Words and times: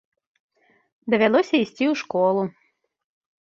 Давялося 1.15 1.55
ісці 1.65 1.85
ў 1.91 2.01
школу. 2.01 2.41